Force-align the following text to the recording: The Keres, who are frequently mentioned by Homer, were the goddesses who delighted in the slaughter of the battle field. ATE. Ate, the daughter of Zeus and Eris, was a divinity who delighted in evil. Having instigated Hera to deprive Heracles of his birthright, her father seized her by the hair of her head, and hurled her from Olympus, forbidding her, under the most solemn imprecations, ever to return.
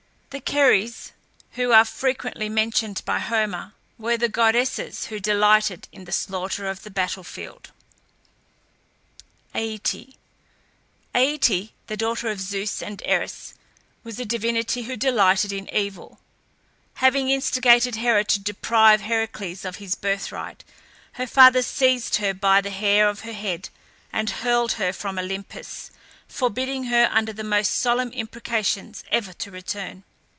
The 0.33 0.39
Keres, 0.39 1.11
who 1.55 1.73
are 1.73 1.83
frequently 1.83 2.47
mentioned 2.47 3.01
by 3.03 3.19
Homer, 3.19 3.73
were 3.97 4.15
the 4.15 4.29
goddesses 4.29 5.07
who 5.07 5.19
delighted 5.19 5.89
in 5.91 6.05
the 6.05 6.13
slaughter 6.13 6.69
of 6.69 6.83
the 6.83 6.89
battle 6.89 7.25
field. 7.25 7.71
ATE. 9.53 10.15
Ate, 11.13 11.73
the 11.87 11.97
daughter 11.97 12.29
of 12.29 12.39
Zeus 12.39 12.81
and 12.81 13.01
Eris, 13.03 13.55
was 14.05 14.21
a 14.21 14.23
divinity 14.25 14.83
who 14.83 14.95
delighted 14.95 15.51
in 15.51 15.67
evil. 15.75 16.21
Having 17.03 17.29
instigated 17.29 17.95
Hera 17.95 18.23
to 18.23 18.39
deprive 18.39 19.01
Heracles 19.01 19.65
of 19.65 19.77
his 19.83 19.95
birthright, 19.95 20.63
her 21.15 21.27
father 21.27 21.61
seized 21.61 22.15
her 22.15 22.33
by 22.33 22.61
the 22.61 22.69
hair 22.69 23.09
of 23.09 23.23
her 23.23 23.33
head, 23.33 23.67
and 24.13 24.29
hurled 24.29 24.71
her 24.73 24.93
from 24.93 25.19
Olympus, 25.19 25.91
forbidding 26.29 26.85
her, 26.85 27.09
under 27.11 27.33
the 27.33 27.43
most 27.43 27.75
solemn 27.75 28.11
imprecations, 28.13 29.03
ever 29.11 29.33
to 29.33 29.51
return. 29.51 30.05